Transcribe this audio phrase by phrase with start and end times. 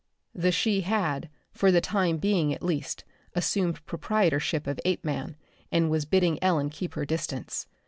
[0.33, 3.03] The she had, for the time being at least,
[3.35, 5.35] assumed proprietorship of Apeman,
[5.71, 7.67] and was bidding Ellen keep her distance.